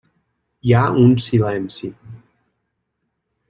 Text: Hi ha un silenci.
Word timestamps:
Hi 0.69 0.73
ha 0.77 0.85
un 1.03 1.13
silenci. 1.25 1.93